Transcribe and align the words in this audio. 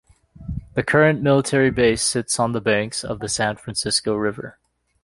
The 0.73 0.81
current 0.81 1.21
military 1.21 1.69
base 1.69 2.01
sits 2.01 2.39
on 2.39 2.53
the 2.53 2.59
banks 2.59 3.03
of 3.05 3.19
the 3.19 3.29
San 3.29 3.57
Francisco 3.57 4.15
River. 4.15 4.57